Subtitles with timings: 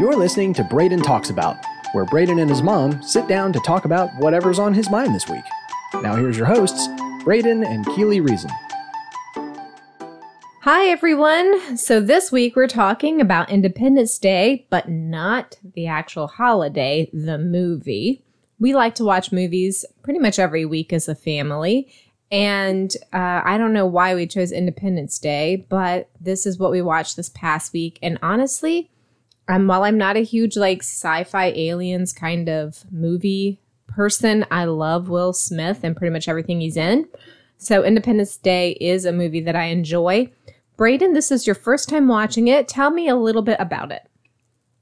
[0.00, 1.58] You're listening to Braden Talks About,
[1.92, 5.28] where Braden and his mom sit down to talk about whatever's on his mind this
[5.28, 5.44] week.
[6.02, 6.88] Now, here's your hosts,
[7.24, 8.50] Braden and Keely Reason.
[10.62, 11.76] Hi, everyone.
[11.76, 18.24] So, this week we're talking about Independence Day, but not the actual holiday, the movie.
[18.58, 21.92] We like to watch movies pretty much every week as a family.
[22.30, 26.80] And uh, I don't know why we chose Independence Day, but this is what we
[26.80, 27.98] watched this past week.
[28.02, 28.88] And honestly,
[29.48, 35.08] um, while I'm not a huge like sci-fi aliens kind of movie person, I love
[35.08, 37.08] Will Smith and pretty much everything he's in.
[37.58, 40.30] So Independence Day is a movie that I enjoy.
[40.76, 42.66] Braden, this is your first time watching it.
[42.66, 44.08] Tell me a little bit about it.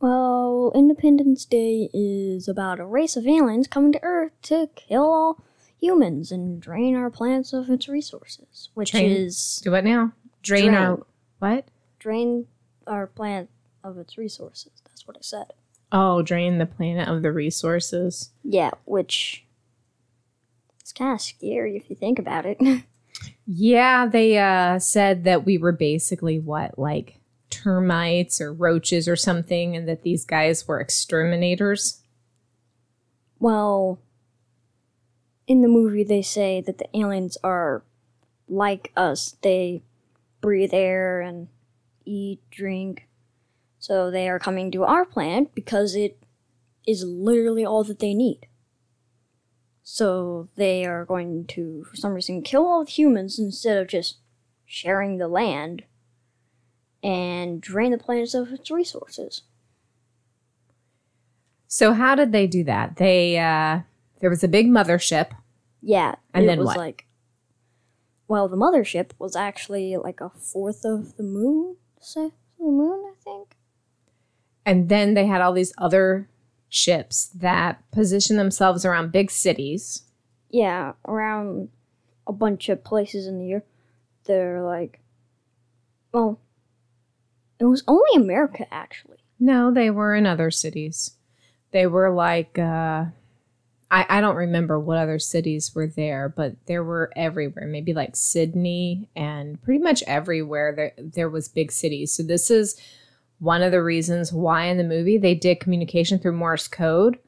[0.00, 5.44] Well, Independence Day is about a race of aliens coming to Earth to kill all
[5.80, 10.12] humans and drain our planets of its resources, which is Do what now.
[10.42, 10.74] Drain, Drain.
[10.74, 11.06] our
[11.40, 11.66] what?
[11.98, 12.46] drain
[12.86, 13.48] our planet
[13.84, 14.72] of its resources.
[14.84, 15.52] That's what I said.
[15.90, 18.30] Oh, drain the planet of the resources.
[18.44, 19.44] Yeah, which
[20.84, 22.58] is kind of scary if you think about it.
[23.46, 27.18] Yeah, they uh, said that we were basically what, like
[27.50, 32.00] termites or roaches or something, and that these guys were exterminators.
[33.40, 33.98] well,
[35.48, 37.82] in the movie, they say that the aliens are
[38.48, 39.36] like us.
[39.42, 39.82] They
[40.40, 41.48] breathe air and
[42.04, 43.07] eat, drink.
[43.88, 46.18] So they are coming to our planet because it
[46.86, 48.46] is literally all that they need.
[49.82, 54.18] So they are going to, for some reason, kill all the humans instead of just
[54.66, 55.84] sharing the land
[57.02, 59.40] and drain the planet of its resources.
[61.66, 62.96] So how did they do that?
[62.96, 63.80] They uh,
[64.20, 65.30] there was a big mothership.
[65.80, 66.76] Yeah, And it then was what?
[66.76, 67.06] like,
[68.26, 73.14] well, the mothership was actually like a fourth of the moon, say the moon, I
[73.24, 73.54] think.
[74.68, 76.28] And then they had all these other
[76.68, 80.02] ships that positioned themselves around big cities.
[80.50, 81.70] Yeah, around
[82.26, 83.64] a bunch of places in the year.
[84.26, 85.00] They're like,
[86.12, 86.38] well,
[87.58, 89.16] it was only America actually.
[89.40, 91.12] No, they were in other cities.
[91.70, 93.06] They were like, uh,
[93.90, 97.66] I, I don't remember what other cities were there, but there were everywhere.
[97.66, 102.12] Maybe like Sydney and pretty much everywhere there, there was big cities.
[102.12, 102.78] So this is
[103.38, 107.18] one of the reasons why in the movie they did communication through Morse code.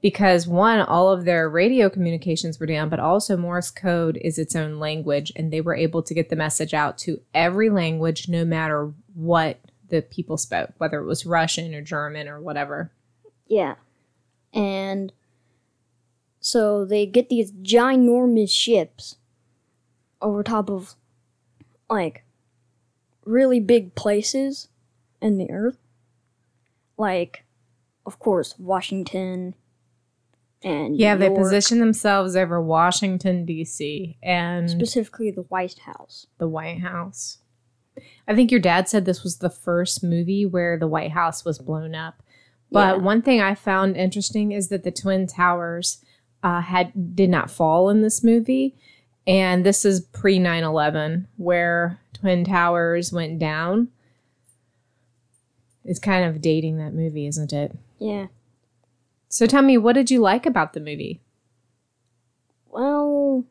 [0.00, 4.54] Because one, all of their radio communications were down, but also Morse code is its
[4.54, 8.44] own language, and they were able to get the message out to every language, no
[8.44, 12.92] matter what the people spoke, whether it was Russian or German or whatever.
[13.46, 13.76] Yeah,
[14.52, 15.10] and
[16.38, 19.16] so they get these ginormous ships
[20.20, 20.94] over top of
[21.88, 22.24] like
[23.24, 24.68] really big places
[25.24, 25.78] in the earth.
[26.96, 27.44] Like,
[28.06, 29.54] of course, Washington
[30.62, 34.16] and Yeah, they position themselves over Washington, D.C.
[34.22, 36.26] and specifically the White House.
[36.38, 37.38] the White House.
[38.26, 41.58] I think your dad said this was the first movie where the White House was
[41.58, 42.22] blown up.
[42.70, 43.02] But Yeah.
[43.04, 46.04] one thing I found interesting is that the Twin Towers
[46.42, 48.76] uh, had did not fall in this movie,
[49.26, 53.88] and this is pre 9-11 where Twin Towers went down.
[55.84, 57.76] It's kind of dating that movie, isn't it?
[57.98, 58.26] Yeah.
[59.28, 61.20] So tell me, what did you like about the movie?
[62.70, 63.44] Well,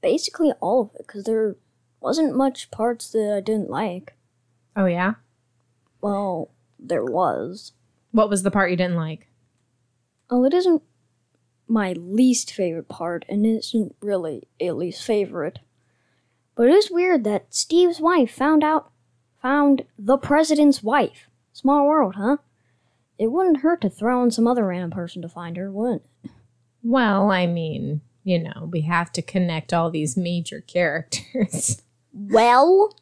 [0.00, 1.56] basically all of it, because there
[2.00, 4.14] wasn't much parts that I didn't like.
[4.76, 5.14] Oh yeah,
[6.00, 7.72] Well, there was.
[8.12, 9.26] what was the part you didn't like?
[10.30, 10.82] Well, it isn't
[11.68, 15.58] my least favorite part, and it isn't really a least favorite.
[16.56, 18.90] But it is weird that Steve's wife found out,
[19.40, 21.28] found the president's wife.
[21.52, 22.38] Small world, huh?
[23.18, 26.30] It wouldn't hurt to throw in some other random person to find her, wouldn't it?
[26.82, 31.82] Well, I mean, you know, we have to connect all these major characters.
[32.12, 32.94] Well,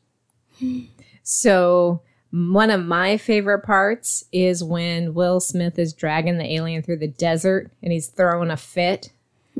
[1.22, 6.98] so, one of my favorite parts is when Will Smith is dragging the alien through
[6.98, 9.12] the desert and he's throwing a fit.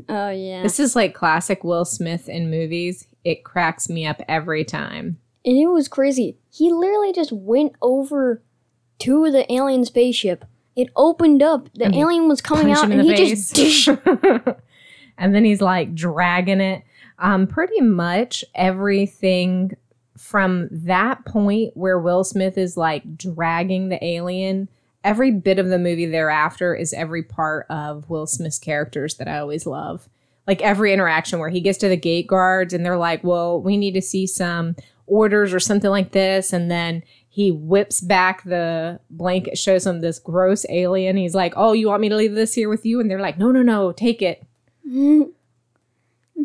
[0.07, 0.61] oh yeah.
[0.61, 3.07] This is like classic Will Smith in movies.
[3.23, 5.19] It cracks me up every time.
[5.49, 6.37] And it was crazy.
[6.51, 8.43] He literally just went over
[8.99, 10.45] to the alien spaceship.
[10.75, 11.73] It opened up.
[11.73, 13.87] The And alien was coming out, and he the just
[15.17, 16.83] and then he's like dragging it.
[17.17, 19.75] Um, pretty much everything
[20.19, 24.69] from that point where Will Smith is like dragging the alien,
[25.03, 29.39] every bit of the movie thereafter is every part of Will Smith's characters that I
[29.39, 30.09] always love.
[30.45, 33.77] Like every interaction where he gets to the gate guards and they're like, well, we
[33.77, 34.75] need to see some
[35.09, 36.53] orders or something like this.
[36.53, 41.17] And then he whips back the blanket, shows him this gross alien.
[41.17, 43.37] He's like, "Oh, you want me to leave this here with you?" And they're like,
[43.37, 44.43] "No, no, no, take it."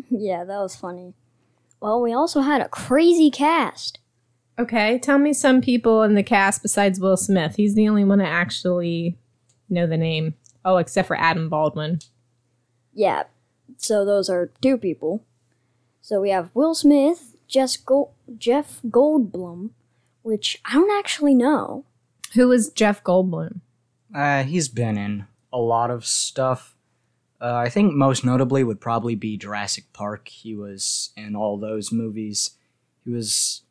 [0.09, 1.13] yeah, that was funny.
[1.81, 3.99] Well, we also had a crazy cast.
[4.57, 7.57] Okay, tell me some people in the cast besides Will Smith.
[7.57, 9.17] He's the only one to actually
[9.69, 10.35] know the name.
[10.63, 11.99] Oh, except for Adam Baldwin.
[12.93, 13.23] Yeah,
[13.77, 15.23] so those are two people.
[16.01, 19.71] So we have Will Smith, Jess Go- Jeff Goldblum,
[20.23, 21.85] which I don't actually know.
[22.33, 23.61] Who is Jeff Goldblum?
[24.13, 26.75] Uh, he's been in a lot of stuff.
[27.41, 30.27] Uh, I think most notably would probably be Jurassic Park.
[30.29, 32.51] He was in all those movies.
[33.03, 33.61] He was,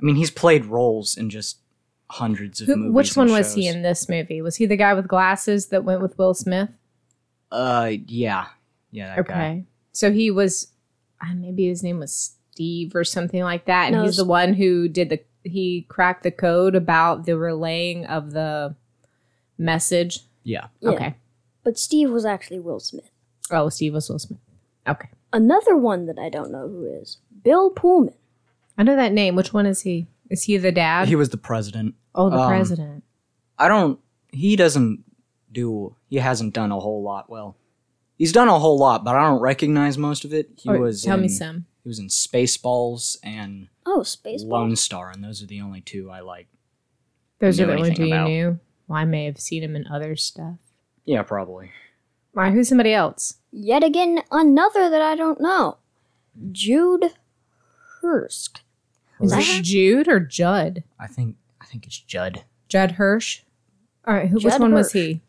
[0.00, 1.58] I mean, he's played roles in just
[2.10, 2.94] hundreds of Who, movies.
[2.94, 4.40] which one and was he in this movie?
[4.40, 6.70] Was he the guy with glasses that went with Will Smith?
[7.50, 8.46] Uh, yeah,
[8.90, 9.34] yeah, that guy.
[9.34, 9.64] Okay.
[9.92, 10.68] So he was,
[11.20, 13.86] uh, maybe his name was Steve or something like that.
[13.86, 18.06] And No, he's the one who did the, he cracked the code about the relaying
[18.06, 18.76] of the
[19.58, 20.20] message.
[20.44, 20.90] Yeah, Yeah.
[20.90, 21.14] Okay.
[21.64, 23.10] But Steve was actually Will Smith.
[23.50, 24.40] Oh, Steve was Will Smith.
[24.86, 25.08] Okay.
[25.32, 28.14] Another one that I don't know who is Bill Pullman.
[28.76, 29.36] I know that name.
[29.36, 30.08] Which one is he?
[30.28, 31.08] Is he the dad?
[31.08, 31.94] he was the president.
[32.14, 33.04] oh, the um, president.
[33.58, 34.00] I don't.
[34.32, 35.04] He doesn't
[35.50, 35.94] do.
[36.08, 37.30] He hasn't done a whole lot.
[37.30, 37.56] Well,
[38.22, 40.48] he's done a whole lot, but I don't recognize most of it.
[40.56, 41.02] He Or was.
[41.02, 41.66] tell me in- some.
[41.82, 44.44] He was in Spaceballs and Oh, Spaceballs.
[44.46, 46.46] Lone Star, and those are the only two I like.
[47.40, 48.28] Those are the only two anything you about.
[48.28, 48.60] knew.
[48.86, 50.58] Well, I may have seen him in other stuff.
[51.04, 51.72] Yeah, probably.
[52.30, 52.50] Why?
[52.52, 53.34] Who's somebody else?
[53.50, 55.78] Yet again, another that I don't know.
[56.52, 57.06] Jude
[58.00, 58.62] Hurst.
[59.20, 59.48] Is that it?
[59.50, 59.60] Uh-huh.
[59.62, 60.84] Jude or Judd?
[61.00, 61.36] I think.
[61.60, 62.44] I think it's Judd.
[62.68, 63.42] Judd Hirsch.
[64.06, 64.28] All right.
[64.28, 65.20] Who, which Judd one was he?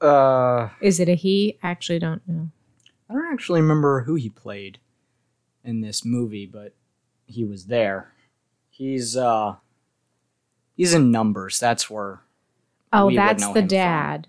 [0.00, 1.58] Uh, Is it a he?
[1.62, 2.48] I actually don't know.
[3.08, 4.78] I don't actually remember who he played
[5.64, 6.74] in this movie, but
[7.26, 8.12] he was there.
[8.70, 9.56] He's uh,
[10.76, 11.58] he's in Numbers.
[11.58, 12.20] That's where.
[12.92, 13.66] Oh, that's the him from.
[13.68, 14.26] dad.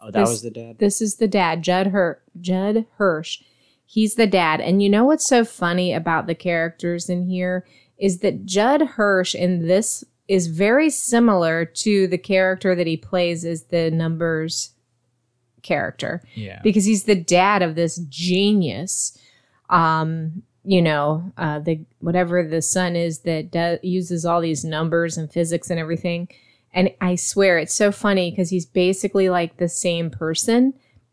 [0.00, 0.78] Oh, that This- was the dad.
[0.78, 3.42] This is the dad, Judd Hur- Judd Hirsch.
[3.84, 4.60] He's the dad.
[4.60, 7.64] And you know what's so funny about the characters in here
[7.98, 13.44] is that Judd Hirsch in this is very similar to the character that he plays
[13.44, 14.74] as the numbers
[15.68, 16.60] character Yeah.
[16.62, 19.16] because he's the dad of this genius
[19.70, 25.16] um you know uh the whatever the son is that does uses all these numbers
[25.18, 26.28] and physics and everything
[26.72, 30.72] and i swear it's so funny because he's basically like the same person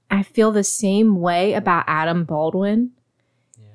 [0.10, 2.92] i feel the same way about adam baldwin
[3.58, 3.68] Yeah.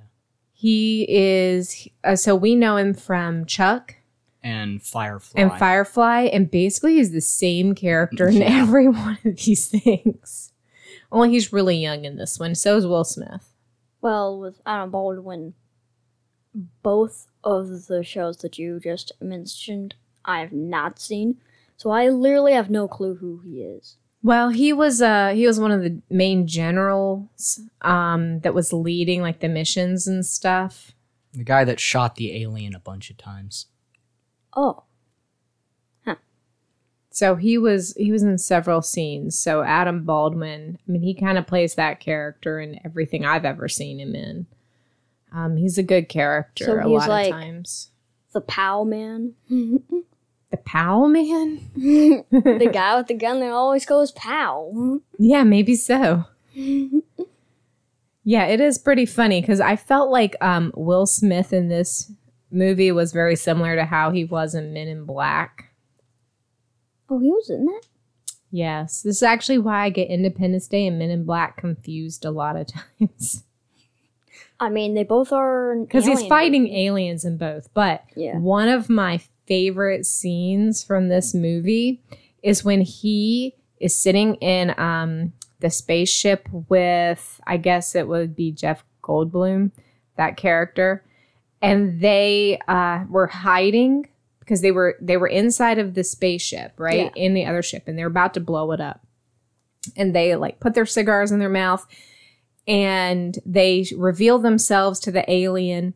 [0.52, 3.96] he is uh, so we know him from chuck
[4.42, 5.40] And Firefly.
[5.42, 10.49] and firefly and basically he's the same character in every one of these things
[11.12, 13.52] only he's really young in this one so is will smith
[14.00, 15.52] Well, with Adam Baldwin,
[16.82, 21.36] both of the shows that you just mentioned, I have not seen.
[21.76, 23.96] So I literally have no clue who he is.
[24.22, 29.22] Well, he was uh he was one of the main generals um that was leading
[29.22, 30.92] like the missions and stuff.
[31.32, 33.66] the guy that shot the alien a bunch of times.
[34.56, 34.84] Oh,
[37.12, 39.38] So he was he was in several scenes.
[39.38, 43.68] So Adam Baldwin, I mean he kind of plays that character in everything I've ever
[43.68, 44.46] seen him in.
[45.32, 47.90] Um he's a good character So a he's lot like- of times.
[48.32, 49.34] the Pow Man.
[50.50, 51.60] The Pow man?
[51.76, 54.98] the guy with the gun that always goes Pow.
[55.16, 56.24] Yeah, maybe so.
[58.24, 62.10] Yeah, it is pretty funny because I felt like um, Will Smith in this
[62.50, 65.69] movie was very similar to how he was in Men in Black.
[67.10, 67.82] Oh, he was in that?
[68.52, 72.30] Yes, this is actually why I get Independence Day and Men in Black confused a
[72.30, 72.66] lot of
[73.00, 73.44] times
[74.62, 75.74] I mean, they both are.
[75.76, 77.72] because he's fighting aliens in both.
[77.72, 78.36] But Yeah.
[78.36, 82.02] one of my favorite scenes from this movie
[82.42, 88.52] is when he is sitting in um, the spaceship with, I guess it would be
[88.52, 89.70] Jeff Goldblum,
[90.16, 91.04] that character,
[91.62, 94.08] and they uh, were hiding
[94.50, 97.96] because they were they were inside of the spaceship, right, in the other ship, and
[97.96, 99.06] they're about to blow it up,
[99.96, 101.86] and they like put their cigars in their mouth,
[102.66, 105.94] and they reveal themselves to the alien.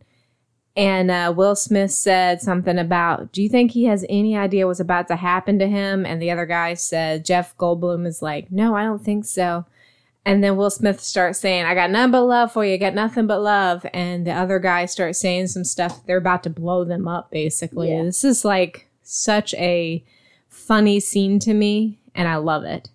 [0.76, 4.80] And uh, Will Smith said something about, Do you think he has any idea what's
[4.80, 6.06] about to happen to him?
[6.06, 9.66] And the other guy said, Jeff Goldblum is like, No, I don't think so.
[10.26, 13.26] And then Will Smith starts saying, I got nothing but love for you, got nothing
[13.26, 13.84] but love.
[13.92, 16.04] And the other guy starts saying some stuff.
[16.06, 17.90] They're about to blow them up, basically.
[17.90, 18.04] Yeah.
[18.04, 20.02] This is like such a
[20.48, 22.88] funny scene to me, and I love it.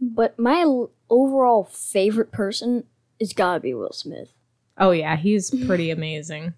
[0.00, 2.84] But my l- overall favorite person
[3.20, 4.32] is gotta be Will Smith.
[4.76, 6.54] Oh, yeah, he's pretty amazing.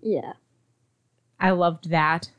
[0.00, 0.32] Yeah.
[1.38, 2.30] I loved that.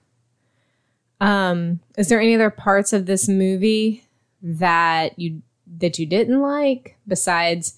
[1.22, 4.06] Um, is there any other parts of this movie
[4.42, 5.42] that you
[5.80, 7.78] that you didn't like besides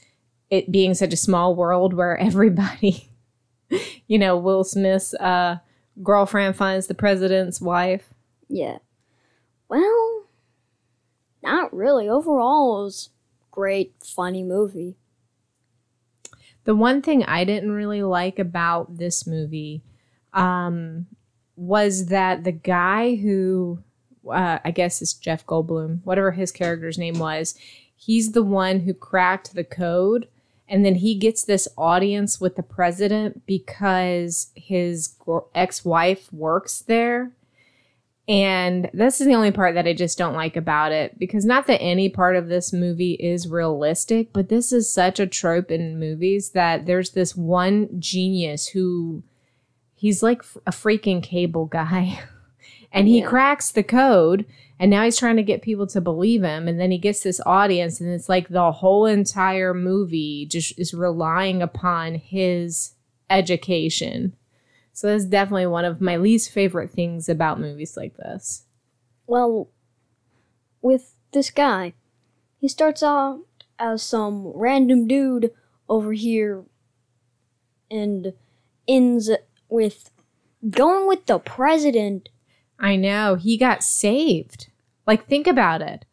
[0.50, 3.10] it being such a small world where everybody,
[4.08, 5.58] you know, Will Smith's uh,
[6.04, 8.14] girlfriend finds the president's wife?
[8.48, 8.78] Yeah.
[9.68, 10.26] Well,
[11.44, 12.08] not really.
[12.08, 13.10] Overall, it was
[13.52, 14.98] great, funny movie.
[16.66, 19.84] The one thing I didn't really like about this movie
[20.34, 21.06] um,
[21.56, 23.80] was that the guy who,
[24.28, 27.56] uh, I guess is Jeff Goldblum, whatever his character's name was,
[27.96, 30.28] he's the one who cracked the code.
[30.68, 35.16] And then he gets this audience with the president because his
[35.54, 37.32] ex wife works there.
[38.28, 41.68] And this is the only part that I just don't like about it because not
[41.68, 46.00] that any part of this movie is realistic, but this is such a trope in
[46.00, 49.22] movies that there's this one genius who
[49.94, 52.20] he's like a freaking cable guy
[52.96, 53.28] and he yeah.
[53.28, 54.46] cracks the code
[54.80, 57.42] and now he's trying to get people to believe him and then he gets this
[57.46, 62.94] audience and it's like the whole entire movie just is relying upon his
[63.30, 64.36] education
[64.94, 68.64] so that's definitely one of my least favorite things about movies like this
[69.28, 69.70] well
[70.82, 71.94] with this guy
[72.60, 73.42] he starts out
[73.78, 75.52] as some random dude
[75.90, 76.64] over here
[77.92, 78.34] and
[78.88, 79.30] ends
[79.70, 80.10] with
[80.70, 82.30] going with the president
[82.80, 83.36] I know.
[83.36, 84.68] He got saved.
[85.08, 86.06] Like, think about it.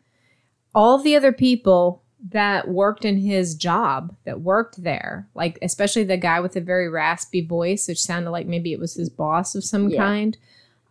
[0.75, 6.17] All the other people that worked in his job, that worked there, like, especially the
[6.17, 9.65] guy with the very raspy voice, which sounded like maybe it was his boss of
[9.65, 9.99] some yeah.
[9.99, 10.39] kind,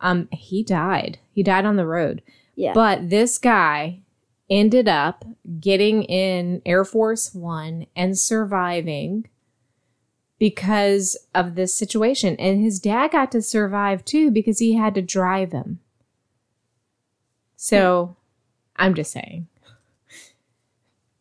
[0.00, 1.18] um, he died.
[1.32, 2.22] He died on the road.
[2.54, 2.74] Yeah.
[2.74, 4.00] But this guy
[4.50, 5.24] ended up
[5.58, 9.26] getting in Air Force One and surviving
[10.42, 12.34] because of this situation.
[12.40, 15.78] And his dad got to survive too because he had to drive him.
[17.54, 18.16] So
[18.74, 19.46] I'm just saying.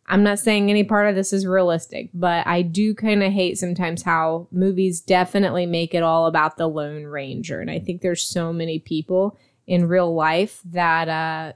[0.08, 3.60] I'm not saying any part of this is realistic, but I do kind of hate
[3.60, 7.62] sometimes how movies definitely make it all about the Lone Ranger.
[7.62, 9.38] And I think there's so many people
[9.68, 11.54] in real life that uh,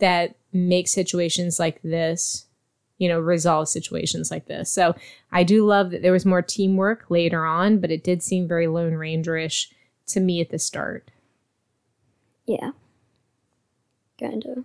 [0.00, 2.47] that make situations like this
[2.98, 4.70] you know, resolve situations like this.
[4.70, 4.94] So
[5.32, 8.66] I do love that there was more teamwork later on, but it did seem very
[8.66, 9.68] Lone Rangerish
[10.08, 11.10] to me at the start.
[12.46, 12.72] Yeah.
[14.18, 14.64] Kind of.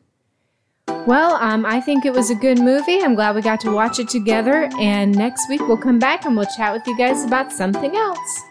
[1.08, 3.02] Well, um, I think it was a good movie.
[3.02, 4.70] I'm glad we got to watch it together.
[4.80, 8.42] And next week we'll come back and we'll chat with you guys about something else.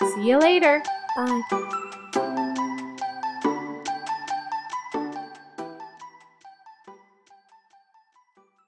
[0.00, 0.82] See you later.
[1.16, 1.90] Bye.